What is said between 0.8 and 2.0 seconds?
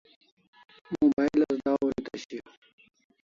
Mobile as dahur